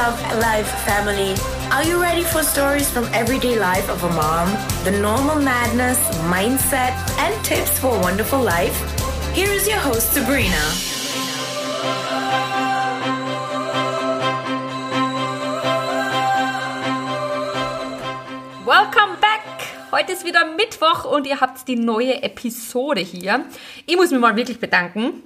[0.00, 1.34] Love Life family.
[1.70, 4.48] Are you ready for stories from everyday life of a mom?
[4.82, 5.98] The normal madness,
[6.32, 8.74] mindset, and tips for a wonderful life?
[9.34, 10.56] Here is your host, Sabrina.
[18.64, 19.44] Welcome back!
[19.92, 23.44] Heute ist wieder Mittwoch und ihr habt die neue Episode hier.
[23.84, 25.22] Ich muss mich mal wirklich bedanken.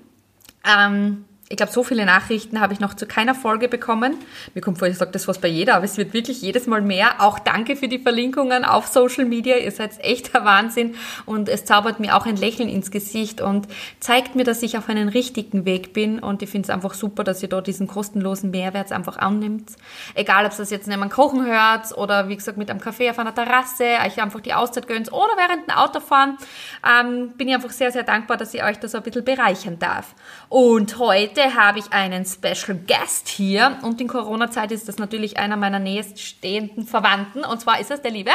[0.64, 4.16] Ähm, ich glaube, so viele Nachrichten habe ich noch zu keiner Folge bekommen.
[4.54, 6.82] Mir kommt vor, ich sage das was bei jeder, aber es wird wirklich jedes Mal
[6.82, 7.20] mehr.
[7.22, 9.56] Auch danke für die Verlinkungen auf Social Media.
[9.58, 10.96] Ihr seid echter Wahnsinn
[11.26, 13.68] und es zaubert mir auch ein Lächeln ins Gesicht und
[14.00, 16.18] zeigt mir, dass ich auf einem richtigen Weg bin.
[16.18, 19.70] Und ich finde es einfach super, dass ihr dort diesen kostenlosen Mehrwert einfach annimmt.
[20.16, 23.18] Egal, ob es das jetzt neben Kochen hört oder wie gesagt mit einem Kaffee auf
[23.20, 26.36] einer Terrasse, euch einfach die Auszeit gönnt oder während dem Autofahren,
[26.84, 30.16] ähm, bin ich einfach sehr, sehr dankbar, dass ich euch das ein bisschen bereichern darf.
[30.48, 35.56] Und heute habe ich einen Special Guest hier und in Corona-Zeit ist das natürlich einer
[35.56, 38.30] meiner nächststehenden Verwandten und zwar ist es der liebe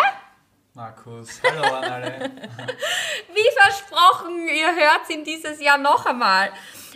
[0.75, 1.41] Markus.
[1.43, 2.31] Hallo an alle.
[3.33, 6.51] Wie versprochen, ihr hört ihn dieses Jahr noch einmal.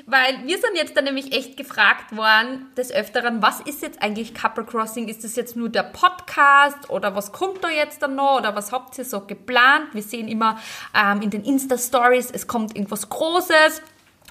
[0.05, 4.33] Weil wir sind jetzt dann nämlich echt gefragt worden, des Öfteren, was ist jetzt eigentlich
[4.33, 5.07] Couple Crossing?
[5.07, 8.71] Ist das jetzt nur der Podcast oder was kommt da jetzt dann noch oder was
[8.71, 9.93] habt ihr so geplant?
[9.93, 10.59] Wir sehen immer
[10.95, 13.81] ähm, in den Insta-Stories, es kommt irgendwas Großes.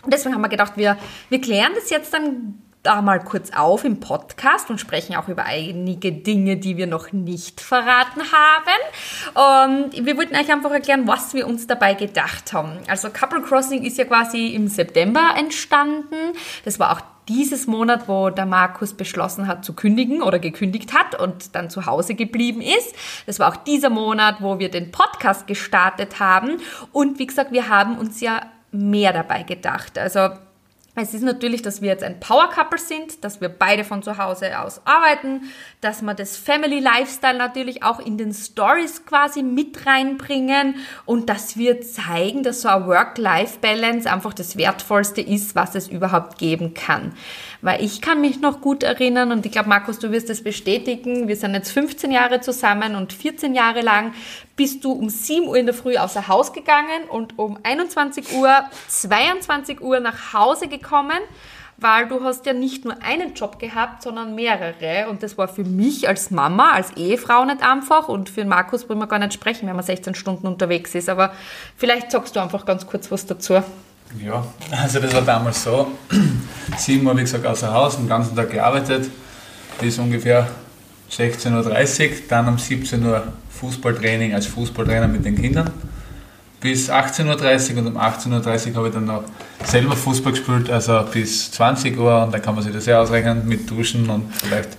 [0.03, 3.85] Und deswegen haben wir gedacht, wir, wir klären das jetzt dann da mal kurz auf
[3.85, 9.85] im Podcast und sprechen auch über einige Dinge, die wir noch nicht verraten haben.
[9.85, 12.79] Und wir wollten euch einfach erklären, was wir uns dabei gedacht haben.
[12.89, 16.17] Also Couple Crossing ist ja quasi im September entstanden.
[16.65, 21.21] Das war auch dieses Monat, wo der Markus beschlossen hat zu kündigen oder gekündigt hat
[21.21, 22.97] und dann zu Hause geblieben ist.
[23.27, 26.57] Das war auch dieser Monat, wo wir den Podcast gestartet haben.
[26.91, 28.43] Und wie gesagt, wir haben uns ja
[28.73, 29.99] mehr dabei gedacht.
[29.99, 30.31] Also
[30.95, 34.19] es ist natürlich, dass wir jetzt ein Power Couple sind, dass wir beide von zu
[34.19, 35.45] Hause aus arbeiten,
[35.81, 40.75] dass wir das Family Lifestyle natürlich auch in den Stories quasi mit reinbringen
[41.07, 46.37] und dass wir zeigen, dass so ein Work-Life-Balance einfach das Wertvollste ist, was es überhaupt
[46.37, 47.15] geben kann.
[47.63, 51.27] Weil ich kann mich noch gut erinnern und ich glaube, Markus, du wirst es bestätigen,
[51.27, 54.13] wir sind jetzt 15 Jahre zusammen und 14 Jahre lang
[54.63, 58.49] bist du um 7 Uhr in der Früh außer Haus gegangen und um 21 Uhr,
[58.87, 61.19] 22 Uhr nach Hause gekommen,
[61.79, 65.09] weil du hast ja nicht nur einen Job gehabt, sondern mehrere.
[65.11, 68.07] Und das war für mich als Mama, als Ehefrau nicht einfach.
[68.07, 71.09] Und für Markus wollen wir gar nicht sprechen, wenn man 16 Stunden unterwegs ist.
[71.09, 71.33] Aber
[71.77, 73.55] vielleicht sagst du einfach ganz kurz was dazu.
[74.25, 74.47] Ja,
[74.81, 75.91] also das war damals so.
[76.77, 79.11] 7 Uhr, wie gesagt, außer Haus, den ganzen Tag gearbeitet,
[79.81, 80.47] bis ungefähr
[81.11, 83.25] 16.30 Uhr, dann um 17 Uhr
[83.63, 85.71] Fußballtraining als Fußballtrainer mit den Kindern.
[86.61, 89.23] Bis 18.30 Uhr und um 18.30 Uhr habe ich dann noch
[89.65, 93.47] selber Fußball gespielt, also bis 20 Uhr und dann kann man sich das ja ausrechnen
[93.47, 94.71] mit Duschen und vielleicht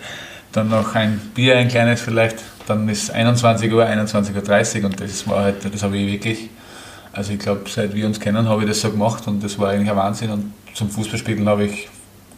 [0.51, 5.27] dann noch ein Bier, ein kleines vielleicht, dann ist 21 Uhr, 21.30 Uhr und das
[5.27, 6.49] war halt, das habe ich wirklich,
[7.13, 9.69] also ich glaube, seit wir uns kennen, habe ich das so gemacht und das war
[9.69, 10.29] eigentlich ein Wahnsinn.
[10.29, 11.89] Und zum Fußballspielen habe ich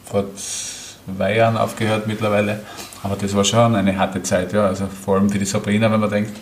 [0.05, 2.59] vor zwei Jahren aufgehört mittlerweile,
[3.05, 5.99] aber das war schon eine harte Zeit, ja, also vor allem für die Sabrina, wenn
[5.99, 6.35] man denkt,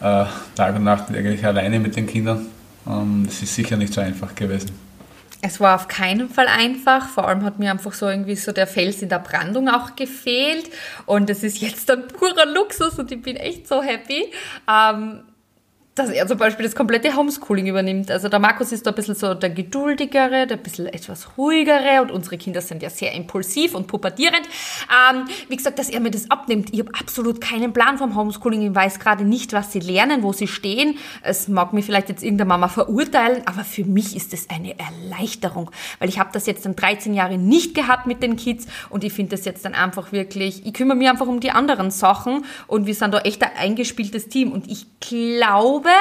[0.00, 0.24] äh,
[0.56, 2.46] Tag und Nacht eigentlich alleine mit den Kindern.
[2.86, 4.70] Ähm, das ist sicher nicht so einfach gewesen.
[5.42, 7.10] Es war auf keinen Fall einfach.
[7.10, 10.70] Vor allem hat mir einfach so irgendwie so der Fels in der Brandung auch gefehlt.
[11.04, 14.24] Und es ist jetzt ein purer Luxus und ich bin echt so happy.
[14.66, 15.20] Ähm,
[15.94, 18.10] dass er zum Beispiel das komplette Homeschooling übernimmt.
[18.10, 22.02] Also der Markus ist da ein bisschen so der geduldigere, der ein bisschen etwas ruhigere
[22.02, 24.42] und unsere Kinder sind ja sehr impulsiv und pubertierend.
[25.12, 26.70] Ähm, wie gesagt, dass er mir das abnimmt.
[26.72, 28.62] Ich habe absolut keinen Plan vom Homeschooling.
[28.62, 30.98] Ich weiß gerade nicht, was sie lernen, wo sie stehen.
[31.22, 35.70] Es mag mir vielleicht jetzt irgendeine Mama verurteilen, aber für mich ist das eine Erleichterung,
[36.00, 39.12] weil ich habe das jetzt dann 13 Jahre nicht gehabt mit den Kids und ich
[39.12, 42.86] finde das jetzt dann einfach wirklich, ich kümmere mich einfach um die anderen Sachen und
[42.86, 45.96] wir sind da echt ein eingespieltes Team und ich glaube, glaube,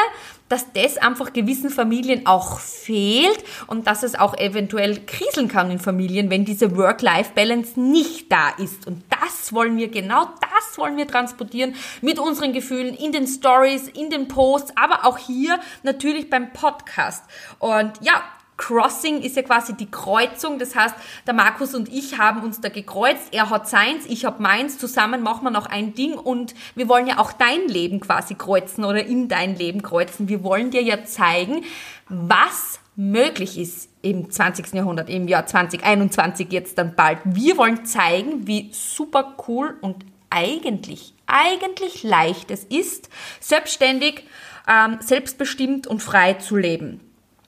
[0.50, 5.80] dass das einfach gewissen Familien auch fehlt und dass es auch eventuell kriseln kann in
[5.80, 8.86] Familien, wenn diese Work-Life-Balance nicht da ist.
[8.86, 13.88] Und das wollen wir, genau das wollen wir transportieren mit unseren Gefühlen in den Stories,
[13.88, 17.24] in den Posts, aber auch hier natürlich beim Podcast.
[17.60, 18.22] Und ja,
[18.58, 20.60] Crossing ist ja quasi die Kreuzung.
[20.60, 20.96] Das heißt,
[21.26, 23.30] der Markus und ich haben uns da gekreuzt.
[23.32, 24.78] Er hat seins, ich habe meins.
[24.78, 28.86] Zusammen machen wir noch ein Ding und wir wollen ja auch dein Leben quasi kreuzen
[28.86, 30.28] oder in dein Leben kreuzen.
[30.30, 31.64] Wir wollen dir ja zeigen,
[32.10, 34.74] was möglich ist im 20.
[34.74, 37.20] Jahrhundert, im Jahr 2021 jetzt dann bald.
[37.24, 43.10] Wir wollen zeigen, wie super cool und eigentlich, eigentlich leicht es ist,
[43.40, 44.26] selbstständig,
[44.68, 47.00] ähm, selbstbestimmt und frei zu leben.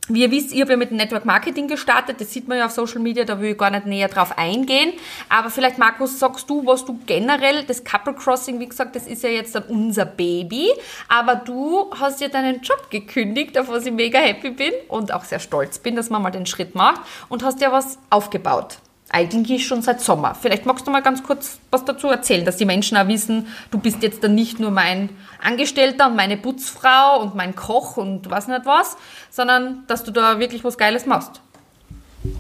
[0.08, 2.66] Wie ihr wisst, ich habe ja mit dem Network Marketing gestartet, das sieht man ja
[2.66, 4.94] auf Social Media, da will ich gar nicht näher drauf eingehen.
[5.30, 9.24] Aber vielleicht, Markus, sagst du, was du generell, das Couple Crossing, wie gesagt, das ist
[9.24, 10.72] ja jetzt dann unser Baby,
[11.08, 15.24] aber du hast ja deinen Job gekündigt, auf was ich mega happy bin und auch
[15.24, 18.78] sehr stolz bin, dass man mal den Schritt macht und hast ja was aufgebaut.
[19.10, 20.36] Eigentlich schon seit Sommer.
[20.36, 23.78] Vielleicht magst du mal ganz kurz was dazu erzählen, dass die Menschen auch wissen, du
[23.78, 25.10] bist jetzt dann nicht nur mein
[25.42, 28.98] Angestellter und meine Putzfrau und mein Koch und was nicht was,
[29.30, 31.42] sondern dass du da wirklich was Geiles machst.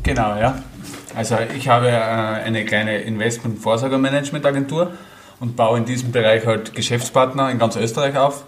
[0.03, 0.62] Genau, ja.
[1.15, 4.94] Also ich habe äh, eine kleine Investment-Vorsorgermanagement-Agentur
[5.39, 8.44] und baue in diesem Bereich halt Geschäftspartner in ganz Österreich auf.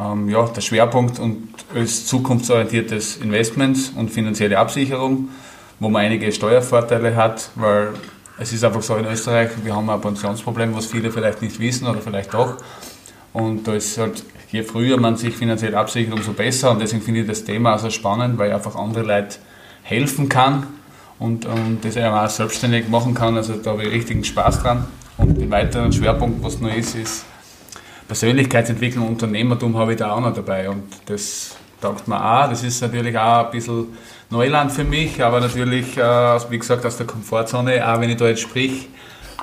[0.00, 1.20] Ähm, ja, der Schwerpunkt
[1.74, 5.30] ist zukunftsorientiertes Investment und finanzielle Absicherung,
[5.82, 7.88] wo man einige Steuervorteile hat, weil
[8.38, 11.88] es ist einfach so in Österreich, wir haben ein Pensionsproblem, was viele vielleicht nicht wissen
[11.88, 12.56] oder vielleicht doch.
[13.32, 16.70] Und da ist halt, je früher man sich finanziell absichert, umso besser.
[16.70, 19.38] Und deswegen finde ich das Thema auch so spannend, weil ich einfach andere Leute
[19.82, 20.68] helfen kann
[21.18, 23.36] und, und das auch selbstständig machen kann.
[23.36, 24.84] Also da habe ich richtigen Spaß dran.
[25.16, 27.24] Und den weiteren Schwerpunkt, was noch ist, ist
[28.06, 30.70] Persönlichkeitsentwicklung, Unternehmertum habe ich da auch noch dabei.
[30.70, 32.48] Und das taugt mir auch.
[32.48, 33.86] Das ist natürlich auch ein bisschen
[34.32, 38.26] Neuland für mich, aber natürlich, äh, wie gesagt, aus der Komfortzone, auch wenn ich da
[38.26, 38.88] jetzt sprich,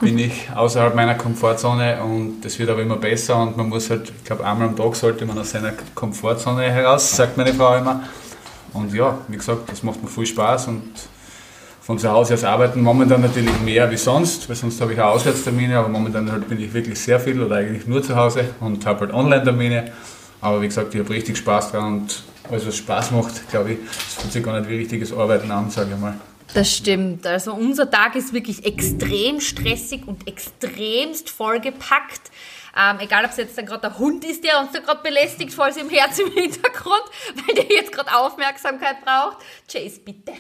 [0.02, 4.10] bin ich außerhalb meiner Komfortzone und das wird aber immer besser und man muss halt,
[4.10, 8.04] ich glaube, einmal am Tag sollte man aus seiner Komfortzone heraus, sagt meine Frau immer.
[8.74, 10.92] Und ja, wie gesagt, das macht mir viel Spaß und
[11.82, 15.14] von zu Hause aus arbeiten momentan natürlich mehr wie sonst, weil sonst habe ich auch
[15.14, 18.86] Auswärtstermine, aber momentan halt bin ich wirklich sehr viel oder eigentlich nur zu Hause und
[18.88, 19.92] habe halt Online-Termine.
[20.42, 23.80] Aber wie gesagt, ich habe richtig Spaß dran und alles, was Spaß macht, glaube ich,
[23.86, 26.20] das fühlt sich gar nicht wie richtiges Arbeiten an, sage ich mal.
[26.54, 27.28] Das stimmt.
[27.28, 32.32] Also unser Tag ist wirklich extrem stressig und extremst vollgepackt.
[32.76, 35.78] Ähm, egal, ob es jetzt gerade der Hund ist, der uns da gerade belästigt, falls
[35.78, 37.04] im Herz im Hintergrund,
[37.36, 39.38] weil der jetzt gerade Aufmerksamkeit braucht.
[39.72, 40.34] Chase, bitte.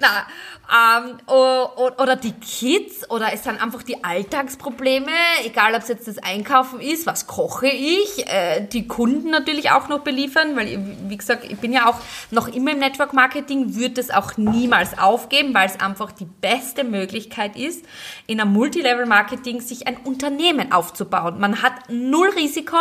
[0.00, 0.26] Na,
[0.72, 5.10] ähm, oder die Kids oder es sind einfach die Alltagsprobleme,
[5.44, 9.88] egal ob es jetzt das Einkaufen ist, was koche ich, äh, die Kunden natürlich auch
[9.88, 11.96] noch beliefern, weil wie gesagt, ich bin ja auch
[12.30, 16.84] noch immer im Network Marketing, würde es auch niemals aufgeben, weil es einfach die beste
[16.84, 17.84] Möglichkeit ist,
[18.26, 21.40] in einem Multilevel Marketing sich ein Unternehmen aufzubauen.
[21.40, 22.76] Man hat null Risiko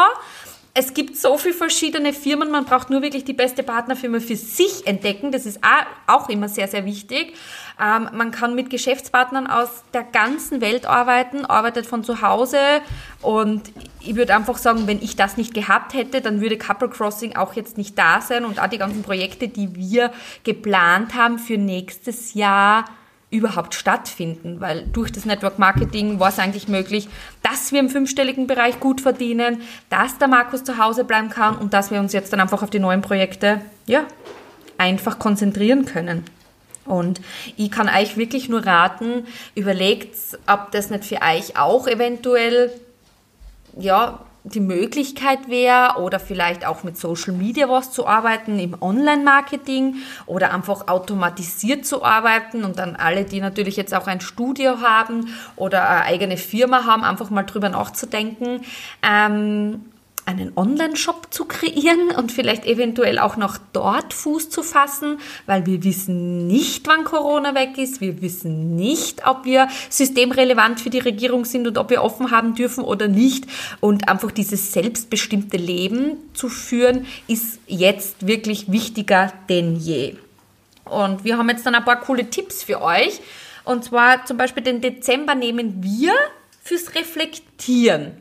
[0.74, 4.86] es gibt so viele verschiedene Firmen, man braucht nur wirklich die beste Partnerfirma für sich
[4.86, 5.32] entdecken.
[5.32, 5.60] Das ist
[6.08, 7.34] auch immer sehr, sehr wichtig.
[7.82, 12.60] Ähm, man kann mit Geschäftspartnern aus der ganzen Welt arbeiten, arbeitet von zu Hause.
[13.22, 17.36] Und ich würde einfach sagen, wenn ich das nicht gehabt hätte, dann würde Couple Crossing
[17.36, 20.12] auch jetzt nicht da sein und auch die ganzen Projekte, die wir
[20.44, 22.86] geplant haben für nächstes Jahr,
[23.32, 27.08] überhaupt stattfinden, weil durch das Network Marketing war es eigentlich möglich,
[27.44, 31.74] dass wir im fünfstelligen Bereich gut verdienen, dass der Markus zu Hause bleiben kann und
[31.74, 34.06] dass wir uns jetzt dann einfach auf die neuen Projekte, ja,
[34.78, 36.24] einfach konzentrieren können.
[36.86, 37.22] Und
[37.56, 40.16] ich kann euch wirklich nur raten, überlegt,
[40.48, 42.72] ob das nicht für euch auch eventuell,
[43.78, 49.96] ja, die Möglichkeit wäre oder vielleicht auch mit Social Media was zu arbeiten im Online-Marketing
[50.26, 55.28] oder einfach automatisiert zu arbeiten und dann alle, die natürlich jetzt auch ein Studio haben
[55.56, 58.62] oder eine eigene Firma haben, einfach mal drüber nachzudenken.
[59.04, 59.84] Ähm,
[60.30, 65.18] einen Online-Shop zu kreieren und vielleicht eventuell auch noch dort Fuß zu fassen,
[65.48, 68.00] weil wir wissen nicht, wann Corona weg ist.
[68.00, 72.54] Wir wissen nicht, ob wir systemrelevant für die Regierung sind und ob wir offen haben
[72.54, 73.46] dürfen oder nicht.
[73.80, 80.16] Und einfach dieses selbstbestimmte Leben zu führen, ist jetzt wirklich wichtiger denn je.
[80.86, 83.20] Und wir haben jetzt dann ein paar coole Tipps für euch.
[83.66, 86.14] Und zwar zum Beispiel den Dezember nehmen wir
[86.62, 88.12] fürs Reflektieren.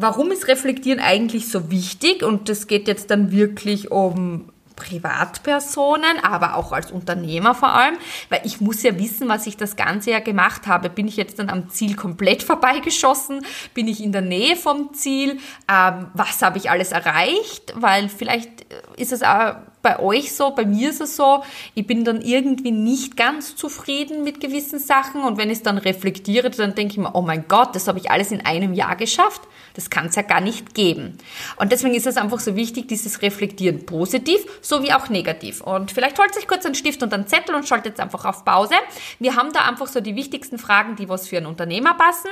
[0.00, 2.22] Warum ist Reflektieren eigentlich so wichtig?
[2.22, 7.96] Und das geht jetzt dann wirklich um Privatpersonen, aber auch als Unternehmer vor allem,
[8.28, 10.88] weil ich muss ja wissen, was ich das ganze Jahr gemacht habe.
[10.88, 13.44] Bin ich jetzt dann am Ziel komplett vorbeigeschossen?
[13.74, 15.38] Bin ich in der Nähe vom Ziel?
[15.68, 17.74] Ähm, was habe ich alles erreicht?
[17.74, 18.66] Weil vielleicht
[18.98, 21.42] ist es auch bei euch so, bei mir ist es so,
[21.74, 25.78] ich bin dann irgendwie nicht ganz zufrieden mit gewissen Sachen und wenn ich es dann
[25.78, 28.96] reflektiere, dann denke ich mir, oh mein Gott, das habe ich alles in einem Jahr
[28.96, 29.42] geschafft.
[29.74, 31.18] Das kann es ja gar nicht geben.
[31.56, 35.60] Und deswegen ist es einfach so wichtig, dieses Reflektieren positiv sowie auch negativ.
[35.60, 38.44] Und vielleicht holt sich kurz einen Stift und einen Zettel und schaltet jetzt einfach auf
[38.44, 38.74] Pause.
[39.20, 42.30] Wir haben da einfach so die wichtigsten Fragen, die was für einen Unternehmer passen,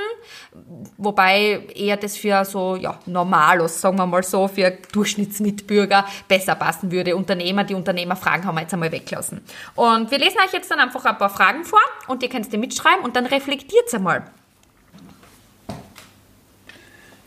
[0.96, 6.90] wobei eher das für so ja, Normalos, sagen wir mal so, für Durchschnittsmitbürger besser passen
[6.90, 7.16] würde.
[7.16, 9.42] Unternehmer, die Unternehmerfragen haben wir jetzt einmal weggelassen.
[9.74, 12.58] Und wir lesen euch jetzt dann einfach ein paar Fragen vor und ihr könnt die
[12.58, 14.24] mitschreiben und dann reflektiert einmal.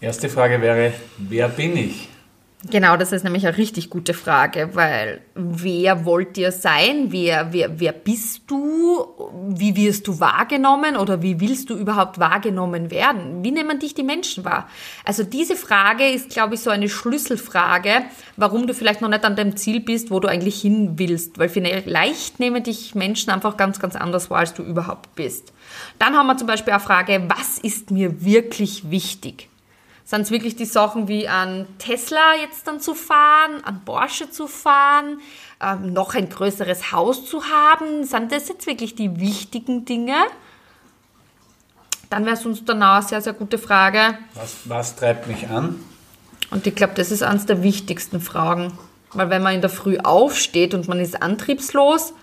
[0.02, 2.10] Erste Frage wäre, wer bin ich?
[2.68, 7.06] Genau, das ist nämlich eine richtig gute Frage, weil wer wollt ihr sein?
[7.08, 9.08] Wer, wer, wer bist du?
[9.48, 13.46] Wie wirst du wahrgenommen oder wie willst du überhaupt wahrgenommen werden?
[13.46, 14.68] Wie nehmen dich die Menschen wahr?
[15.06, 18.02] Also diese Frage ist, glaube ich, so eine Schlüsselfrage,
[18.36, 21.48] warum du vielleicht noch nicht an dem Ziel bist, wo du eigentlich hin willst, weil
[21.48, 25.54] vielleicht nehmen dich Menschen einfach ganz, ganz anders wahr, als du überhaupt bist.
[25.98, 29.49] Dann haben wir zum Beispiel eine Frage, was ist mir wirklich wichtig?
[30.10, 34.48] Sind es wirklich die Sachen wie an Tesla jetzt dann zu fahren, an Porsche zu
[34.48, 35.20] fahren,
[35.62, 38.04] ähm, noch ein größeres Haus zu haben?
[38.06, 40.16] Sind das jetzt wirklich die wichtigen Dinge?
[42.10, 44.18] Dann wäre es uns danach eine sehr, sehr gute Frage.
[44.34, 45.76] Was, was treibt mich an?
[46.50, 48.74] Und ich glaube, das ist eines der wichtigsten Fragen.
[49.14, 52.14] Weil wenn man in der Früh aufsteht und man ist antriebslos,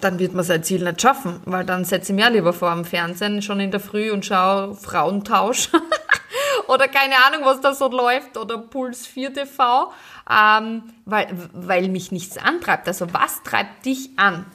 [0.00, 2.84] dann wird man sein Ziel nicht schaffen, weil dann setze ich mir lieber vor am
[2.84, 5.70] Fernsehen schon in der Früh und schaue Frauentausch
[6.68, 9.92] oder keine Ahnung, was da so läuft oder Puls 4 TV,
[10.30, 12.86] ähm, weil, weil mich nichts antreibt.
[12.86, 14.46] Also was treibt dich an?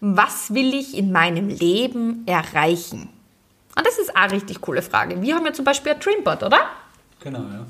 [0.00, 3.10] Was will ich in meinem Leben erreichen?
[3.76, 5.20] Und das ist eine richtig coole Frage.
[5.22, 6.60] Wir haben ja zum Beispiel ein Dreamboard, oder?
[7.20, 7.66] Genau, ja.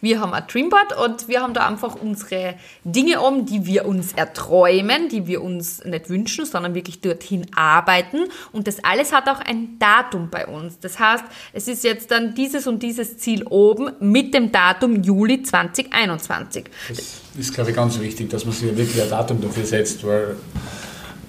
[0.00, 4.12] Wir haben ein Dreamboard und wir haben da einfach unsere Dinge um, die wir uns
[4.12, 8.24] erträumen, die wir uns nicht wünschen, sondern wirklich dorthin arbeiten.
[8.52, 10.78] Und das alles hat auch ein Datum bei uns.
[10.80, 15.42] Das heißt, es ist jetzt dann dieses und dieses Ziel oben mit dem Datum Juli
[15.42, 16.64] 2021.
[16.88, 20.36] Das ist, glaube ich, ganz wichtig, dass man sich wirklich ein Datum dafür setzt, weil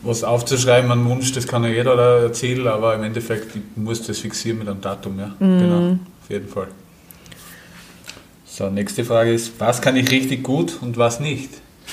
[0.03, 4.59] was aufzuschreiben, ein Wunsch, das kann ja jeder erzählen, aber im Endeffekt muss das fixieren
[4.59, 5.27] mit einem Datum, ja.
[5.39, 5.59] Mhm.
[5.59, 6.67] Genau, auf jeden Fall.
[8.53, 11.49] So, nächste Frage ist, was kann ich richtig gut und was nicht?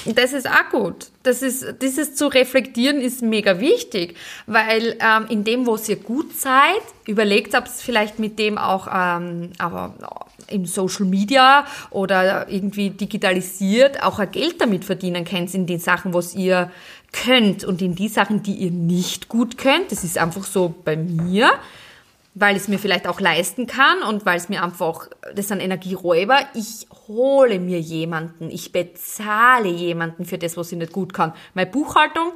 [0.06, 1.06] Das ist auch gut.
[1.22, 4.16] Das ist, dieses zu reflektieren ist mega wichtig,
[4.48, 8.88] weil ähm, in dem, wo ihr gut seid, überlegt, ob es vielleicht mit dem auch
[8.92, 9.94] ähm, aber
[10.48, 16.12] im Social Media oder irgendwie digitalisiert auch ein Geld damit verdienen könnt in den Sachen,
[16.12, 16.72] was ihr
[17.12, 19.92] könnt und in die Sachen, die ihr nicht gut könnt.
[19.92, 21.52] Das ist einfach so bei mir
[22.40, 25.60] weil ich es mir vielleicht auch leisten kann und weil es mir einfach, das sind
[25.60, 26.38] Energieräuber.
[26.54, 31.32] Ich hole mir jemanden, ich bezahle jemanden für das, was ich nicht gut kann.
[31.54, 32.32] Meine Buchhaltung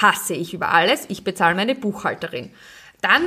[0.00, 1.06] hasse ich über alles.
[1.08, 2.50] Ich bezahle meine Buchhalterin.
[3.02, 3.22] Dann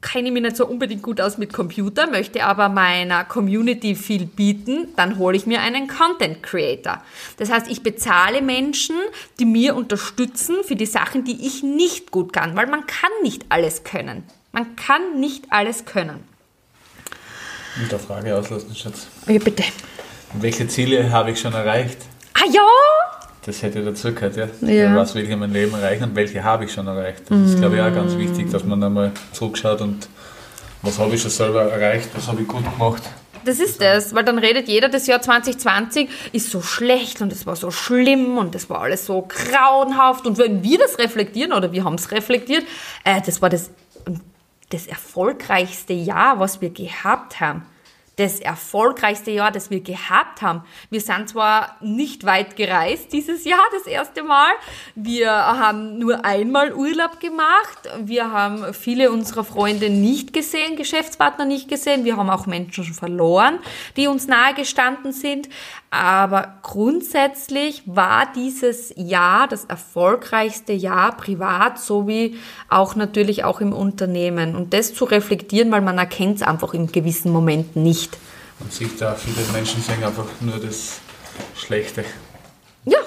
[0.00, 4.26] kenne ich mich nicht so unbedingt gut aus mit Computer, möchte aber meiner Community viel
[4.26, 7.02] bieten, dann hole ich mir einen Content Creator.
[7.38, 8.96] Das heißt, ich bezahle Menschen,
[9.38, 13.46] die mir unterstützen für die Sachen, die ich nicht gut kann, weil man kann nicht
[13.48, 14.24] alles können.
[14.54, 16.22] Man kann nicht alles können.
[17.76, 19.08] Mit der Frage auslassen, Schatz.
[19.26, 19.64] Ja, bitte.
[20.34, 21.98] welche Ziele habe ich schon erreicht?
[22.34, 22.60] Ah ja!
[23.44, 24.46] Das hätte dazu gehört, ja.
[24.60, 24.94] ja.
[24.94, 27.22] Was will ich in meinem Leben erreichen und welche habe ich schon erreicht?
[27.28, 27.44] Das mm.
[27.46, 30.08] ist, glaube ich, auch ganz wichtig, dass man einmal zurückschaut und
[30.82, 33.02] was habe ich schon selber erreicht, was habe ich gut gemacht.
[33.44, 37.44] Das ist das, weil dann redet jeder, das Jahr 2020 ist so schlecht und es
[37.44, 40.26] war so schlimm und es war alles so grauenhaft.
[40.26, 42.64] Und wenn wir das reflektieren, oder wir haben es reflektiert,
[43.02, 43.70] äh, das war das
[44.74, 47.64] das erfolgreichste Jahr, was wir gehabt haben
[48.16, 50.62] das erfolgreichste Jahr, das wir gehabt haben.
[50.90, 54.52] Wir sind zwar nicht weit gereist dieses Jahr, das erste Mal.
[54.94, 57.88] Wir haben nur einmal Urlaub gemacht.
[58.00, 62.04] Wir haben viele unserer Freunde nicht gesehen, Geschäftspartner nicht gesehen.
[62.04, 63.58] Wir haben auch Menschen verloren,
[63.96, 65.48] die uns nahe gestanden sind.
[65.96, 72.36] Aber grundsätzlich war dieses Jahr das erfolgreichste Jahr privat sowie
[72.68, 74.56] auch natürlich auch im Unternehmen.
[74.56, 78.18] Und das zu reflektieren, weil man erkennt es einfach in gewissen Momenten nicht.
[78.58, 80.98] Man sieht da, viele Menschen sehen einfach nur das
[81.56, 82.04] Schlechte.
[82.84, 82.98] Ja,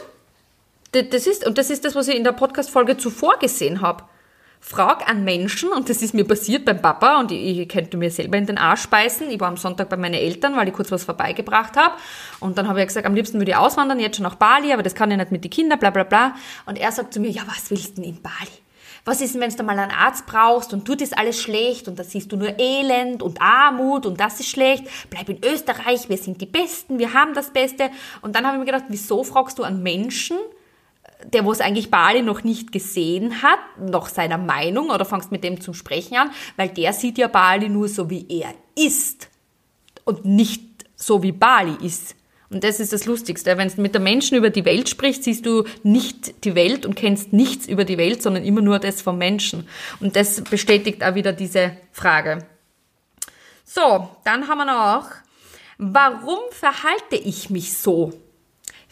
[0.93, 4.05] das ist, und das ist das, was ich in der Podcast-Folge zuvor gesehen habe.
[4.59, 8.11] Frag an Menschen, und das ist mir passiert beim Papa, und ich, ich könnte mir
[8.11, 9.29] selber in den Arsch speisen.
[9.29, 11.95] Ich war am Sonntag bei meinen Eltern, weil ich kurz was vorbeigebracht habe.
[12.39, 14.83] Und dann habe ich gesagt, am liebsten würde ich auswandern, jetzt schon nach Bali, aber
[14.83, 16.35] das kann ich nicht mit den Kindern, bla bla bla.
[16.65, 18.33] Und er sagt zu mir, ja, was willst du denn in Bali?
[19.07, 22.03] Was ist, wenn du mal einen Arzt brauchst und tut ist alles schlecht und da
[22.03, 24.83] siehst du nur Elend und Armut und das ist schlecht?
[25.09, 27.89] Bleib in Österreich, wir sind die Besten, wir haben das Beste.
[28.21, 30.35] Und dann habe ich mir gedacht, wieso fragst du einen Menschen,
[31.23, 35.61] der was eigentlich Bali noch nicht gesehen hat, noch seiner Meinung oder fangst mit dem
[35.61, 39.29] zum Sprechen an, weil der sieht ja Bali nur so, wie er ist
[40.05, 40.63] und nicht
[40.95, 42.15] so, wie Bali ist.
[42.49, 43.57] Und das ist das Lustigste.
[43.57, 46.95] Wenn du mit der Menschen über die Welt sprichst, siehst du nicht die Welt und
[46.95, 49.67] kennst nichts über die Welt, sondern immer nur das vom Menschen.
[49.99, 52.45] Und das bestätigt auch wieder diese Frage.
[53.65, 55.09] So, dann haben wir noch,
[55.77, 58.13] warum verhalte ich mich so?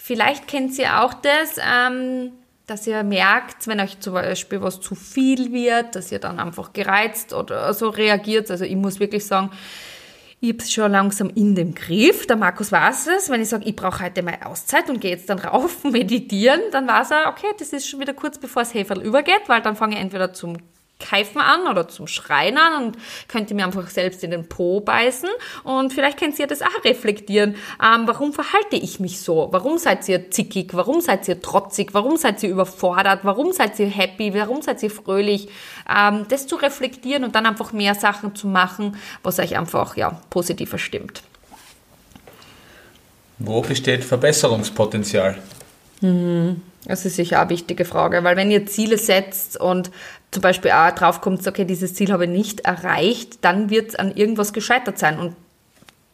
[0.07, 2.33] Vielleicht kennt ihr auch das, ähm,
[2.67, 6.73] dass ihr merkt, wenn euch zum Beispiel was zu viel wird, dass ihr dann einfach
[6.73, 8.51] gereizt oder so reagiert.
[8.51, 9.49] Also ich muss wirklich sagen,
[10.41, 12.27] ich habe es schon langsam in dem Griff.
[12.27, 13.31] Der Markus weiß es.
[13.31, 16.87] Wenn ich sage, ich brauche heute mal Auszeit und gehe jetzt dann rauf meditieren, dann
[16.87, 19.95] weiß er, okay, das ist schon wieder kurz bevor das Heferl übergeht, weil dann fange
[19.95, 20.57] ich entweder zum
[20.99, 22.97] Keifen an oder zum Schreien an und
[23.27, 25.29] könnt ihr mir einfach selbst in den Po beißen
[25.63, 27.55] und vielleicht könnt ihr das auch reflektieren.
[27.83, 29.49] Ähm, warum verhalte ich mich so?
[29.51, 30.73] Warum seid ihr zickig?
[30.73, 31.93] Warum seid ihr trotzig?
[31.93, 33.19] Warum seid ihr überfordert?
[33.23, 34.33] Warum seid ihr happy?
[34.33, 35.49] Warum seid ihr fröhlich?
[35.93, 40.21] Ähm, das zu reflektieren und dann einfach mehr Sachen zu machen, was euch einfach ja,
[40.29, 41.23] positiver stimmt.
[43.37, 45.37] Wo besteht Verbesserungspotenzial?
[45.99, 46.61] Mhm.
[46.85, 49.89] Das ist sicher eine wichtige Frage, weil wenn ihr Ziele setzt und
[50.35, 53.95] zum Beispiel auch drauf kommt, okay, dieses Ziel habe ich nicht erreicht, dann wird es
[53.95, 55.33] an irgendwas gescheitert sein und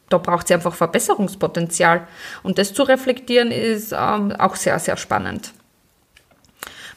[0.10, 2.08] da braucht sie einfach Verbesserungspotenzial.
[2.44, 5.54] Und das zu reflektieren ist ähm, auch sehr, sehr spannend.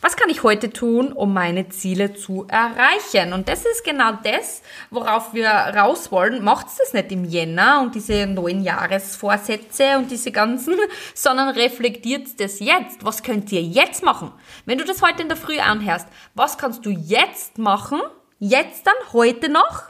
[0.05, 3.33] Was kann ich heute tun, um meine Ziele zu erreichen?
[3.33, 6.45] Und das ist genau das, worauf wir raus wollen.
[6.45, 10.75] Macht es das nicht im Jänner und diese neuen Jahresvorsätze und diese ganzen,
[11.15, 13.03] sondern reflektiert das jetzt.
[13.03, 14.31] Was könnt ihr jetzt machen?
[14.67, 18.03] Wenn du das heute in der Früh anhörst, was kannst du jetzt machen,
[18.39, 19.85] jetzt dann, heute noch,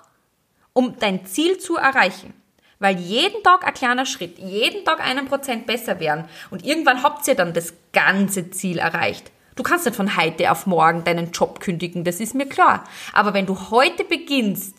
[0.75, 2.35] um dein Ziel zu erreichen?
[2.78, 7.26] Weil jeden Tag ein kleiner Schritt, jeden Tag einen Prozent besser werden und irgendwann habt
[7.26, 9.33] ihr dann das ganze Ziel erreicht.
[9.56, 12.84] Du kannst nicht von heute auf morgen deinen Job kündigen, das ist mir klar.
[13.12, 14.76] Aber wenn du heute beginnst,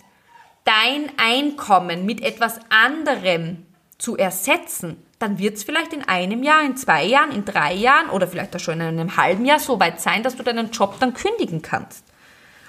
[0.66, 3.66] dein Einkommen mit etwas anderem
[3.98, 8.10] zu ersetzen, dann wird es vielleicht in einem Jahr, in zwei Jahren, in drei Jahren
[8.10, 11.00] oder vielleicht auch schon in einem halben Jahr so weit sein, dass du deinen Job
[11.00, 12.04] dann kündigen kannst.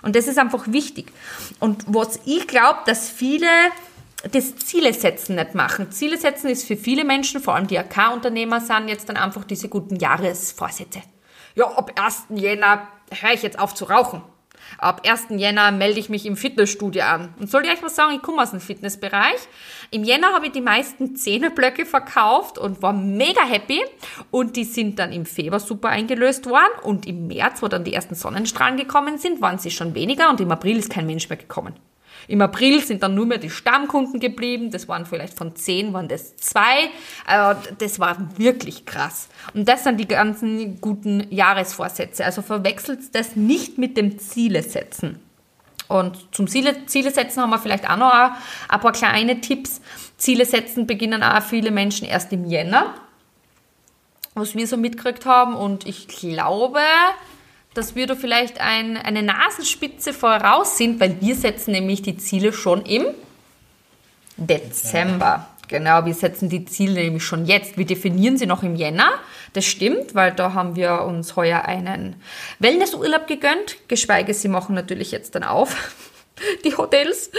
[0.02, 1.12] Und das ist einfach wichtig.
[1.58, 3.48] Und was ich glaube, dass viele
[4.30, 5.90] das Ziele setzen nicht machen.
[5.90, 9.68] Ziele setzen ist für viele Menschen, vor allem die AK-Unternehmer sind, jetzt dann einfach diese
[9.68, 11.02] guten Jahresvorsätze
[11.56, 12.26] ja, ab 1.
[12.30, 14.22] Jänner höre ich jetzt auf zu rauchen.
[14.78, 15.26] Ab 1.
[15.30, 17.34] Jänner melde ich mich im Fitnessstudio an.
[17.38, 19.48] Und soll ich euch was sagen, ich komme aus dem Fitnessbereich.
[19.90, 23.80] Im Jänner habe ich die meisten Zehnerblöcke verkauft und war mega happy.
[24.30, 26.72] Und die sind dann im Februar super eingelöst worden.
[26.82, 30.28] Und im März, wo dann die ersten Sonnenstrahlen gekommen sind, waren sie schon weniger.
[30.28, 31.74] Und im April ist kein Mensch mehr gekommen.
[32.28, 34.70] Im April sind dann nur mehr die Stammkunden geblieben.
[34.70, 36.90] Das waren vielleicht von zehn, waren das zwei.
[37.78, 39.28] Das war wirklich krass.
[39.54, 42.24] Und das sind die ganzen guten Jahresvorsätze.
[42.24, 45.20] Also verwechselt das nicht mit dem Ziele setzen.
[45.88, 49.80] Und zum Ziele, Ziele setzen haben wir vielleicht auch noch ein paar kleine Tipps.
[50.16, 52.94] Ziele setzen beginnen auch viele Menschen erst im Jänner,
[54.34, 55.54] was wir so mitgekriegt haben.
[55.54, 56.80] Und ich glaube,
[57.76, 62.52] dass wir da vielleicht ein, eine Nasenspitze voraus sind, weil wir setzen nämlich die Ziele
[62.52, 63.06] schon im
[64.36, 65.48] Dezember.
[65.68, 67.76] Genau, wir setzen die Ziele nämlich schon jetzt.
[67.76, 69.10] Wir definieren sie noch im Jänner.
[69.52, 72.16] Das stimmt, weil da haben wir uns heuer einen
[72.60, 73.76] Wellnessurlaub gegönnt.
[73.88, 75.96] Geschweige, sie machen natürlich jetzt dann auf,
[76.64, 77.30] die Hotels.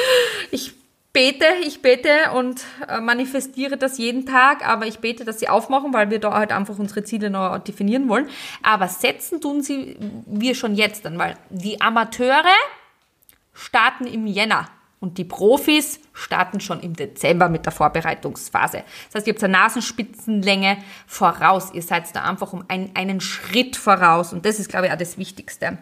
[0.51, 0.73] Ich
[1.17, 5.91] bete, ich bete und äh, manifestiere das jeden Tag, aber ich bete, dass sie aufmachen,
[5.91, 8.29] weil wir da halt einfach unsere Ziele noch definieren wollen.
[8.61, 12.43] Aber setzen tun sie wir schon jetzt dann, weil die Amateure
[13.51, 14.69] starten im Jänner.
[14.99, 18.83] Und die Profis starten schon im Dezember mit der Vorbereitungsphase.
[19.07, 20.77] Das heißt, ihr habt eine Nasenspitzenlänge
[21.07, 21.71] voraus.
[21.73, 24.33] Ihr seid da einfach um ein, einen Schritt voraus.
[24.33, 25.79] Und das ist, glaube ich, auch das Wichtigste.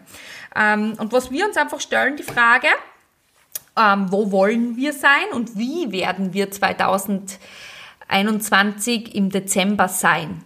[0.54, 2.68] Ähm, und was wir uns einfach stellen, die Frage,
[3.76, 10.42] ähm, wo wollen wir sein und wie werden wir 2021 im Dezember sein.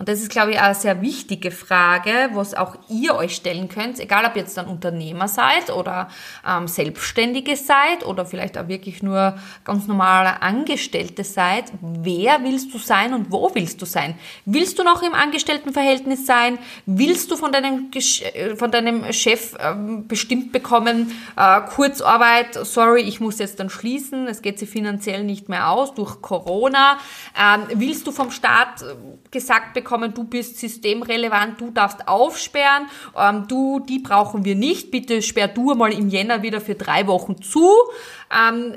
[0.00, 4.00] Und das ist, glaube ich, eine sehr wichtige Frage, was auch ihr euch stellen könnt,
[4.00, 6.08] egal ob ihr jetzt dann Unternehmer seid oder
[6.48, 11.64] ähm, Selbstständige seid oder vielleicht auch wirklich nur ganz normale Angestellte seid.
[11.82, 14.18] Wer willst du sein und wo willst du sein?
[14.46, 16.58] Willst du noch im Angestelltenverhältnis sein?
[16.86, 23.20] Willst du von deinem, äh, von deinem Chef ähm, bestimmt bekommen, äh, Kurzarbeit, sorry, ich
[23.20, 26.96] muss jetzt dann schließen, es geht sie finanziell nicht mehr aus durch Corona?
[27.38, 28.94] Ähm, willst du vom Staat äh,
[29.30, 32.86] gesagt bekommen, bekommen, du bist systemrelevant, du darfst aufsperren,
[33.18, 37.08] ähm, du, die brauchen wir nicht, bitte sperr du mal im Jänner wieder für drei
[37.08, 37.68] Wochen zu.
[38.32, 38.74] Ähm,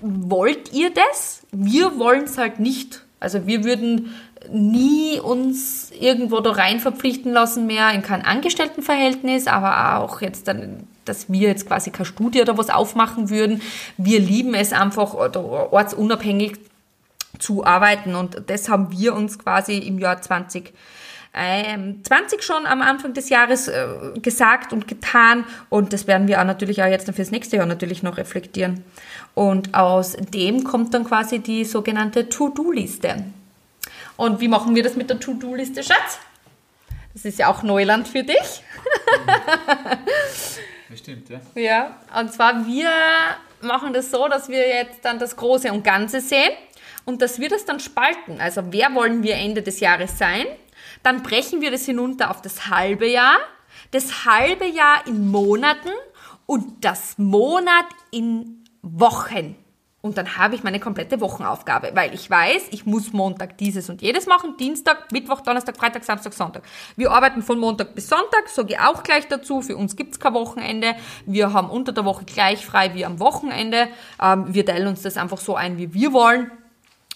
[0.00, 1.42] wollt ihr das?
[1.50, 3.04] Wir wollen es halt nicht.
[3.18, 4.14] Also wir würden
[4.48, 10.86] nie uns irgendwo da rein verpflichten lassen mehr in kein Angestelltenverhältnis, aber auch jetzt dann,
[11.04, 13.60] dass wir jetzt quasi keine Studie oder was aufmachen würden.
[13.96, 16.58] Wir lieben es einfach ortsunabhängig
[17.38, 18.14] zu arbeiten.
[18.14, 20.72] Und das haben wir uns quasi im Jahr 20
[21.32, 23.86] 20 schon am Anfang des Jahres äh,
[24.20, 28.02] gesagt und getan und das werden wir auch natürlich auch jetzt fürs nächste Jahr natürlich
[28.02, 28.82] noch reflektieren.
[29.34, 33.24] Und aus dem kommt dann quasi die sogenannte To-Do-Liste.
[34.16, 36.18] Und wie machen wir das mit der To-Do-Liste, Schatz?
[37.12, 38.62] Das ist ja auch Neuland für dich.
[40.96, 41.40] stimmt, ja.
[41.54, 42.88] Ja, und zwar wir
[43.60, 46.52] machen das so, dass wir jetzt dann das Große und Ganze sehen
[47.08, 48.38] und dass wir das dann spalten.
[48.38, 50.44] Also wer wollen wir Ende des Jahres sein?
[51.02, 53.38] Dann brechen wir das hinunter auf das halbe Jahr,
[53.92, 55.88] das halbe Jahr in Monaten
[56.44, 59.56] und das Monat in Wochen.
[60.02, 64.02] Und dann habe ich meine komplette Wochenaufgabe, weil ich weiß, ich muss Montag dieses und
[64.02, 66.62] jedes machen, Dienstag, Mittwoch, Donnerstag, Freitag, Samstag, Sonntag.
[66.96, 69.62] Wir arbeiten von Montag bis Sonntag, sage ich auch gleich dazu.
[69.62, 70.94] Für uns gibt's kein Wochenende.
[71.24, 73.88] Wir haben unter der Woche gleich frei wie am Wochenende.
[74.22, 76.50] Ähm, wir teilen uns das einfach so ein, wie wir wollen.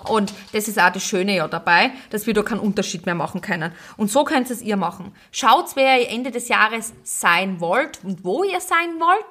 [0.09, 3.41] Und das ist auch das Schöne ja dabei, dass wir da keinen Unterschied mehr machen
[3.41, 3.73] können.
[3.97, 5.15] Und so könnt es ihr machen.
[5.31, 9.25] Schaut, wer ihr Ende des Jahres sein wollt und wo ihr sein wollt.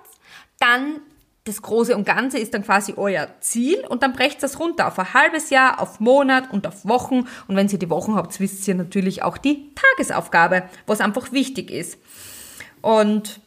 [0.60, 1.02] Dann
[1.44, 5.00] das Große und Ganze ist dann quasi euer Ziel und dann brecht das runter auf
[5.00, 7.28] ein halbes Jahr, auf Monat und auf Wochen.
[7.48, 11.72] Und wenn ihr die Wochen habt, wisst ihr natürlich auch die Tagesaufgabe, was einfach wichtig
[11.72, 11.98] ist.
[12.82, 13.40] Und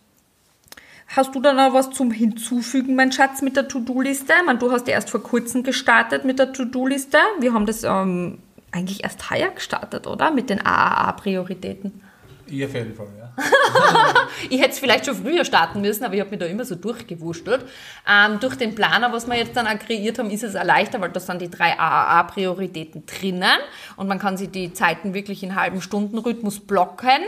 [1.09, 4.33] hast du da noch was zum Hinzufügen, mein Schatz, mit der To-Do-Liste?
[4.39, 7.19] Ich meine, du hast ja erst vor kurzem gestartet mit der To-Do-Liste.
[7.41, 8.39] Wir haben das ähm,
[8.73, 10.31] eigentlich erst heuer gestartet, oder?
[10.31, 12.03] Mit den AAA-Prioritäten.
[12.47, 13.33] Ich auf jeden Fall, ja.
[14.51, 16.75] ich hätte es vielleicht schon früher starten müssen, aber ich habe mich da immer so
[16.75, 17.65] durchgewurschtelt.
[18.09, 21.01] Ähm, durch den Planer, was wir jetzt dann auch kreiert haben, ist es auch leichter,
[21.01, 23.59] weil da sind die drei AAA-Prioritäten drinnen
[23.97, 27.23] und man kann sich die Zeiten wirklich in halben Stundenrhythmus blocken.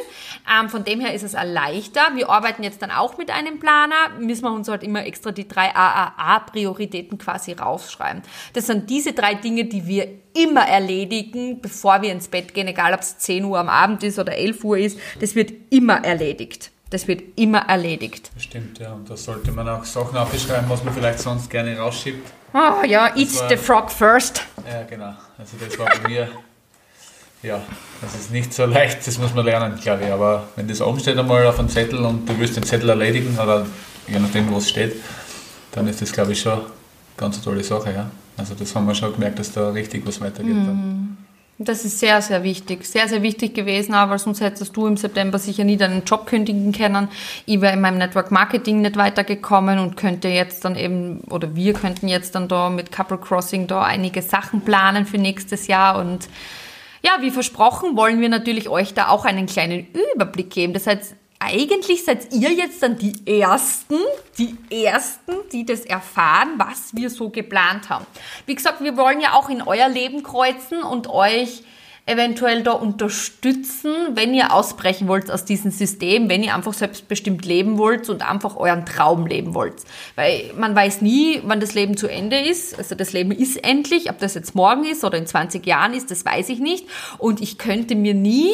[0.61, 2.03] Ähm, von dem her ist es auch leichter.
[2.15, 5.49] Wir arbeiten jetzt dann auch mit einem Planer, müssen wir uns halt immer extra die
[5.49, 8.23] drei AAA-Prioritäten quasi rausschreiben.
[8.53, 12.95] Das sind diese drei Dinge, die wir immer erledigen, bevor wir ins Bett gehen, egal
[12.95, 14.99] ob es 10 Uhr am Abend ist oder 11 Uhr ist.
[15.21, 16.71] Das wird immer erledigt.
[16.91, 18.31] Das wird immer erledigt.
[18.35, 18.93] Das stimmt, ja.
[18.93, 22.31] Und da sollte man auch Sachen aufschreiben, was man vielleicht sonst gerne rausschiebt.
[22.53, 24.43] Ah oh, ja, eat war, the frog first.
[24.71, 25.15] Ja, genau.
[25.37, 26.29] Also das war bei mir,
[27.43, 27.61] ja,
[28.01, 30.13] das ist nicht so leicht, das muss man lernen, glaube ich.
[30.13, 33.37] Aber wenn das oben steht einmal auf einem Zettel und du willst den Zettel erledigen,
[33.37, 33.67] oder
[34.07, 34.95] je nachdem, wo es steht,
[35.73, 36.63] dann ist das, glaube ich, schon eine
[37.17, 38.11] ganz tolle Sache, ja.
[38.37, 40.55] Also das haben wir schon gemerkt, dass da richtig was weitergeht.
[40.55, 41.17] Mhm.
[41.59, 42.85] Das ist sehr, sehr wichtig.
[42.85, 46.71] Sehr, sehr wichtig gewesen, aber sonst hättest du im September sicher nie deinen Job kündigen
[46.73, 47.09] können.
[47.47, 51.73] Ich wäre in meinem Network Marketing nicht weitergekommen und könnte jetzt dann eben, oder wir
[51.73, 56.29] könnten jetzt dann da mit Couple Crossing da einige Sachen planen für nächstes Jahr und
[57.03, 60.73] ja, wie versprochen, wollen wir natürlich euch da auch einen kleinen Überblick geben.
[60.73, 61.15] Das heißt,
[61.47, 63.97] eigentlich seid ihr jetzt dann die Ersten,
[64.39, 68.07] die Ersten, die das erfahren, was wir so geplant haben.
[68.47, 71.63] Wie gesagt, wir wollen ja auch in euer Leben kreuzen und euch
[72.07, 77.79] eventuell da unterstützen, wenn ihr ausbrechen wollt aus diesem System, wenn ihr einfach selbstbestimmt leben
[77.79, 79.75] wollt und einfach euren Traum leben wollt.
[80.15, 82.79] Weil man weiß nie, wann das Leben zu Ende ist.
[82.79, 86.11] Also das Leben ist endlich, ob das jetzt morgen ist oder in 20 Jahren ist,
[86.13, 86.87] das weiß ich nicht.
[87.19, 88.53] Und ich könnte mir nie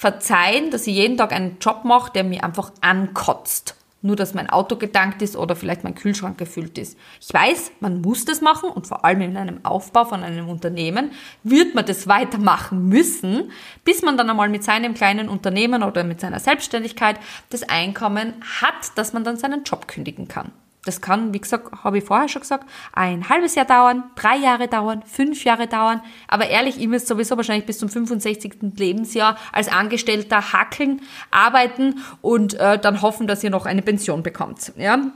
[0.00, 3.76] verzeihen, dass ich jeden Tag einen Job mache, der mir einfach ankotzt.
[4.00, 6.96] Nur, dass mein Auto gedankt ist oder vielleicht mein Kühlschrank gefüllt ist.
[7.20, 11.10] Ich weiß, man muss das machen und vor allem in einem Aufbau von einem Unternehmen
[11.42, 13.52] wird man das weitermachen müssen,
[13.84, 18.32] bis man dann einmal mit seinem kleinen Unternehmen oder mit seiner Selbstständigkeit das Einkommen
[18.62, 20.50] hat, dass man dann seinen Job kündigen kann.
[20.84, 24.66] Das kann, wie gesagt, habe ich vorher schon gesagt, ein halbes Jahr dauern, drei Jahre
[24.66, 26.02] dauern, fünf Jahre dauern.
[26.26, 28.54] Aber ehrlich, ihr müsst sowieso wahrscheinlich bis zum 65.
[28.76, 34.72] Lebensjahr als Angestellter hackeln, arbeiten und äh, dann hoffen, dass ihr noch eine Pension bekommt.
[34.76, 35.12] Ja?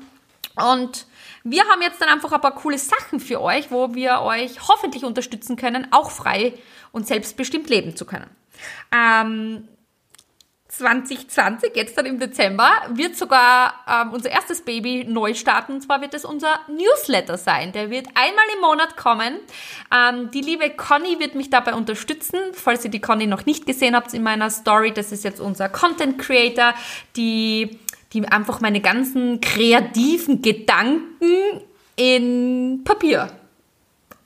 [0.57, 1.07] Und
[1.44, 5.05] wir haben jetzt dann einfach ein paar coole Sachen für euch, wo wir euch hoffentlich
[5.05, 6.55] unterstützen können, auch frei
[6.92, 8.29] und selbstbestimmt leben zu können.
[8.92, 9.68] Ähm,
[10.78, 15.74] 2020, jetzt dann im Dezember, wird sogar ähm, unser erstes Baby neu starten.
[15.74, 17.72] Und zwar wird es unser Newsletter sein.
[17.72, 19.38] Der wird einmal im Monat kommen.
[19.94, 22.38] Ähm, die liebe Conny wird mich dabei unterstützen.
[22.52, 25.68] Falls ihr die Conny noch nicht gesehen habt in meiner Story, das ist jetzt unser
[25.68, 26.74] Content Creator,
[27.16, 27.78] die,
[28.12, 31.62] die einfach meine ganzen kreativen Gedanken
[31.96, 33.30] in Papier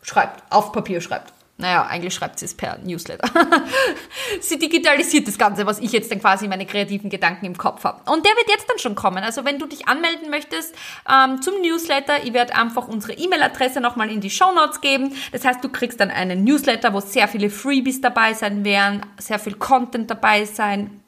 [0.02, 1.37] schreibt, auf Papier schreibt.
[1.60, 3.28] Naja, eigentlich schreibt sie es per Newsletter.
[4.40, 8.08] sie digitalisiert das Ganze, was ich jetzt dann quasi meine kreativen Gedanken im Kopf habe.
[8.08, 9.24] Und der wird jetzt dann schon kommen.
[9.24, 10.72] Also wenn du dich anmelden möchtest
[11.10, 15.16] ähm, zum Newsletter, ich werde einfach unsere E-Mail-Adresse nochmal in die Show Notes geben.
[15.32, 19.40] Das heißt, du kriegst dann einen Newsletter, wo sehr viele Freebies dabei sein werden, sehr
[19.40, 21.02] viel Content dabei sein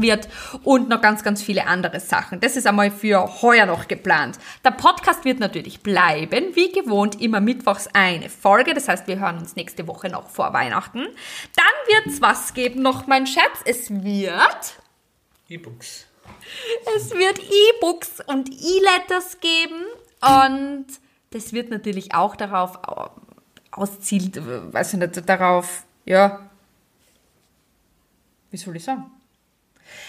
[0.00, 0.28] wird
[0.62, 2.40] und noch ganz, ganz viele andere Sachen.
[2.40, 4.38] Das ist einmal für heuer noch geplant.
[4.64, 8.74] Der Podcast wird natürlich bleiben, wie gewohnt, immer mittwochs eine Folge.
[8.74, 11.00] Das heißt, wir hören uns nächste Woche noch vor Weihnachten.
[11.00, 13.60] Dann wird es was geben noch, mein Schatz.
[13.64, 14.80] Es wird...
[15.48, 16.06] E-Books.
[16.96, 19.84] Es wird E-Books und E-Letters geben
[20.20, 20.86] und
[21.30, 22.78] das wird natürlich auch darauf
[23.70, 24.40] auszielt,
[24.72, 26.48] weiß ich nicht, darauf, ja,
[28.50, 29.10] wie soll ich sagen?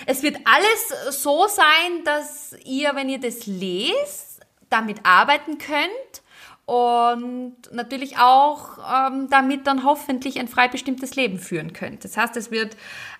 [0.05, 6.21] Es wird alles so sein, dass ihr, wenn ihr das lest, damit arbeiten könnt
[6.67, 12.03] und natürlich auch ähm, damit dann hoffentlich ein frei bestimmtes Leben führen könnt.
[12.03, 12.75] Das heißt, es wird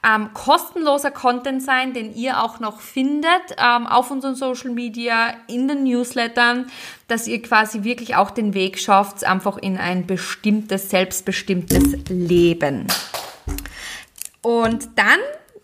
[0.06, 5.70] ähm, kostenloser Content sein, den ihr auch noch findet ähm, auf unseren Social Media, in
[5.70, 6.70] den Newslettern,
[7.08, 12.88] dass ihr quasi wirklich auch den Weg schafft, einfach in ein bestimmtes, selbstbestimmtes Leben.
[14.41, 15.20] Und dann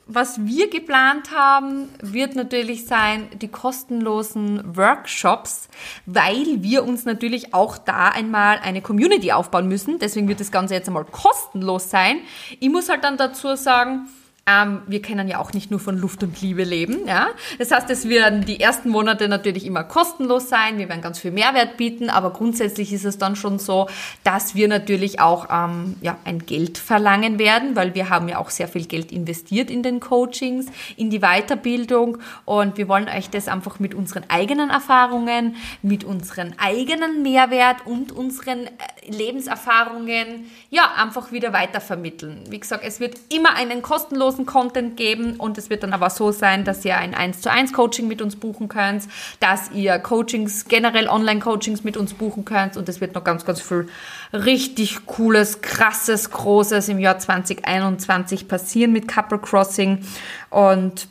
[0.05, 5.69] was wir geplant haben, wird natürlich sein, die kostenlosen Workshops,
[6.05, 9.99] weil wir uns natürlich auch da einmal eine Community aufbauen müssen.
[9.99, 12.19] Deswegen wird das Ganze jetzt einmal kostenlos sein.
[12.59, 14.07] Ich muss halt dann dazu sagen,
[14.45, 17.07] ähm, wir können ja auch nicht nur von Luft und Liebe leben.
[17.07, 17.27] Ja?
[17.59, 20.77] Das heißt, es werden die ersten Monate natürlich immer kostenlos sein.
[20.77, 23.87] Wir werden ganz viel Mehrwert bieten, aber grundsätzlich ist es dann schon so,
[24.25, 28.49] dass wir natürlich auch ähm, ja, ein Geld verlangen werden, weil wir haben ja auch
[28.49, 30.65] sehr viel Geld investiert in den Coachings,
[30.97, 36.53] in die Weiterbildung und wir wollen euch das einfach mit unseren eigenen Erfahrungen, mit unseren
[36.57, 38.71] eigenen Mehrwert und unseren äh,
[39.07, 42.43] Lebenserfahrungen ja einfach wieder weitervermitteln.
[42.49, 46.31] Wie gesagt, es wird immer einen kostenlosen Content geben und es wird dann aber so
[46.31, 49.03] sein, dass ihr ein 1 zu 1 Coaching mit uns buchen könnt,
[49.39, 53.61] dass ihr Coachings, generell Online-Coachings mit uns buchen könnt und es wird noch ganz, ganz
[53.61, 53.87] viel
[54.33, 60.05] richtig cooles, krasses, großes im Jahr 2021 passieren mit Couple Crossing
[60.49, 61.07] und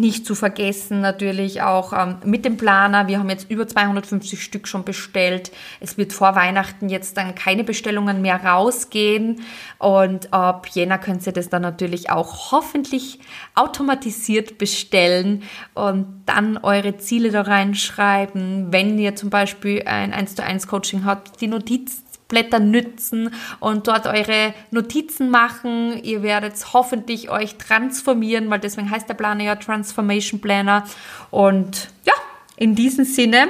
[0.00, 3.08] nicht zu vergessen natürlich auch ähm, mit dem Planer.
[3.08, 5.52] Wir haben jetzt über 250 Stück schon bestellt.
[5.80, 9.40] Es wird vor Weihnachten jetzt dann keine Bestellungen mehr rausgehen.
[9.78, 13.20] Und ab Jänner könnt ihr das dann natürlich auch hoffentlich
[13.54, 15.42] automatisiert bestellen
[15.74, 18.72] und dann eure Ziele da reinschreiben.
[18.72, 23.86] Wenn ihr zum Beispiel ein 1 zu 1 Coaching habt, die Notiz Blätter nützen und
[23.86, 26.02] dort eure Notizen machen.
[26.02, 30.84] Ihr werdet hoffentlich euch transformieren, weil deswegen heißt der Planer ja Transformation Planner.
[31.30, 32.14] Und ja,
[32.56, 33.48] in diesem Sinne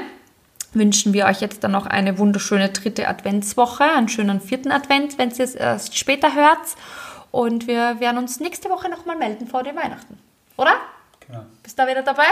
[0.73, 5.31] wünschen wir euch jetzt dann noch eine wunderschöne dritte Adventswoche, einen schönen vierten Advent, wenn
[5.31, 6.77] ihr es erst später hört.
[7.31, 10.19] Und wir werden uns nächste Woche nochmal melden vor den Weihnachten.
[10.57, 10.75] Oder?
[11.27, 11.45] Genau.
[11.63, 12.25] Bist du da wieder dabei?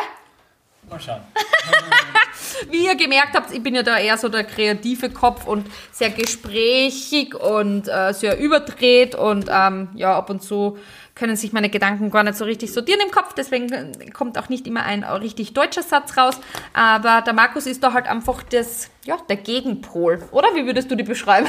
[0.89, 1.21] Mal schauen.
[2.71, 6.11] Wie ihr gemerkt habt, ich bin ja da eher so der kreative Kopf und sehr
[6.11, 10.79] gesprächig und äh, sehr überdreht und ähm, ja, ab und zu
[11.15, 14.67] können sich meine Gedanken gar nicht so richtig sortieren im Kopf, deswegen kommt auch nicht
[14.67, 16.41] immer ein richtig deutscher Satz raus.
[16.73, 20.23] Aber der Markus ist da halt einfach das, ja, der Gegenpol.
[20.33, 21.49] Oder wie würdest du die beschreiben?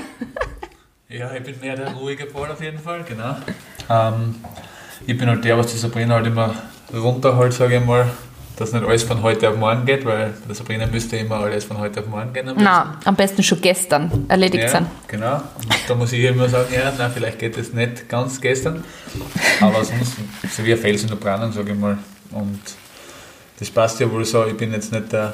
[1.09, 3.37] ja, ich bin mehr der ruhige Pol auf jeden Fall, genau.
[3.89, 4.35] Ähm,
[5.07, 6.55] ich bin halt der, was die Sabrina halt immer
[6.93, 8.11] runterholt, sage ich mal
[8.57, 11.65] dass nicht alles von heute auf morgen geht, weil bei der Sabrina müsste immer alles
[11.65, 12.47] von heute auf morgen gehen.
[12.47, 14.85] Am na, am besten schon gestern erledigt ja, sein.
[15.07, 15.35] Genau.
[15.35, 18.83] Und da muss ich immer sagen, ja, na, vielleicht geht es nicht ganz gestern,
[19.59, 20.15] aber sonst
[20.55, 21.97] so wie ein Fels in der Brandung, sage ich mal.
[22.31, 22.61] Und
[23.59, 24.45] das passt ja wohl so.
[24.45, 25.33] Ich bin jetzt nicht der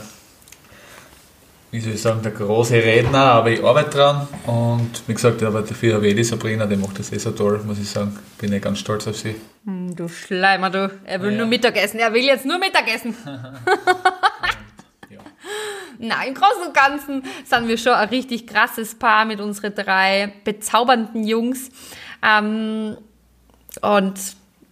[1.71, 5.62] wie soll ich sagen, der große Redner, aber ich arbeite dran und wie gesagt, aber
[5.62, 8.17] dafür habe ich die Sabrina, die macht das eh so toll, muss ich sagen.
[8.38, 9.36] Bin ich ganz stolz auf sie.
[9.65, 10.91] Hm, du Schleimer, du.
[11.05, 11.38] Er will ja.
[11.38, 13.15] nur Mittagessen, er will jetzt nur Mittagessen.
[13.25, 13.53] ja.
[15.99, 20.34] Na, im Großen und Ganzen sind wir schon ein richtig krasses Paar mit unseren drei
[20.43, 21.69] bezaubernden Jungs.
[22.21, 22.97] Ähm,
[23.81, 24.19] und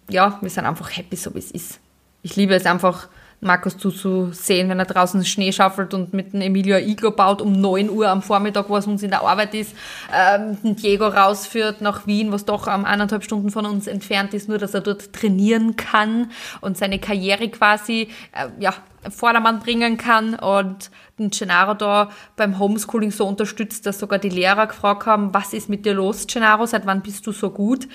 [0.10, 1.80] ja, wir sind einfach happy, so wie es ist.
[2.24, 3.08] Ich liebe es einfach,
[3.42, 7.90] Markus zuzusehen, wenn er draußen Schnee schaffelt und mit dem Emilio Iglo baut um 9
[7.90, 9.74] Uhr am Vormittag, was uns in der Arbeit ist,
[10.14, 14.50] ähm, den Diego rausführt nach Wien, was doch um, eineinhalb Stunden von uns entfernt ist,
[14.50, 18.74] nur dass er dort trainieren kann und seine Karriere quasi äh, ja,
[19.10, 24.68] Vordermann bringen kann und den Gennaro da beim Homeschooling so unterstützt, dass sogar die Lehrer
[24.68, 27.88] gefragt haben, was ist mit dir los, Gennaro, seit wann bist du so gut?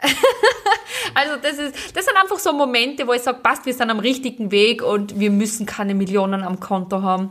[1.14, 3.98] also das, ist, das sind einfach so Momente, wo ich sage, passt, wir sind am
[3.98, 7.30] richtigen Weg und wir müssen keine Millionen am Konto haben.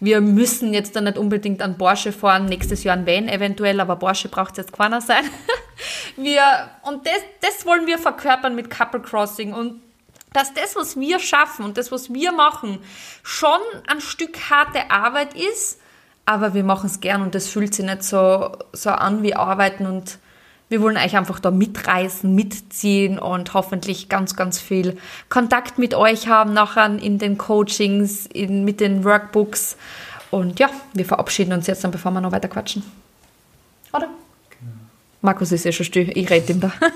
[0.00, 3.96] Wir müssen jetzt dann nicht unbedingt an Porsche fahren, nächstes Jahr ein Van eventuell, aber
[3.96, 5.24] Porsche braucht jetzt keiner sein.
[6.16, 6.42] wir,
[6.82, 9.80] und das, das wollen wir verkörpern mit Couple Crossing und
[10.32, 12.78] dass das, was wir schaffen und das, was wir machen,
[13.22, 15.80] schon ein Stück harte Arbeit ist,
[16.26, 19.86] aber wir machen es gern und das fühlt sich nicht so, so an wie Arbeiten
[19.86, 20.18] und
[20.68, 24.98] wir wollen euch einfach da mitreißen, mitziehen und hoffentlich ganz, ganz viel
[25.30, 29.76] Kontakt mit euch haben nachher in den Coachings, in, mit den Workbooks.
[30.30, 32.82] Und ja, wir verabschieden uns jetzt dann, bevor wir noch weiter quatschen.
[33.92, 34.08] Oder?
[34.50, 34.72] Genau.
[35.22, 36.66] Markus ist ja schon still, ich rede ihm da.
[36.76, 36.90] okay,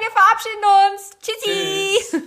[0.00, 1.10] wir verabschieden uns.
[1.20, 1.98] Tschüssi.
[2.10, 2.22] Tschüss.